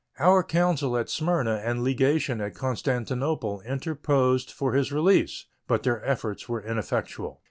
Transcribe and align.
Our 0.17 0.41
consul 0.41 0.97
at 0.97 1.11
Smyrna 1.11 1.61
and 1.63 1.83
legation 1.83 2.41
at 2.41 2.55
Constantinople 2.55 3.61
interposed 3.63 4.49
for 4.49 4.73
his 4.73 4.91
release, 4.91 5.45
but 5.67 5.83
their 5.83 6.03
efforts 6.03 6.49
were 6.49 6.59
ineffectual. 6.63 7.39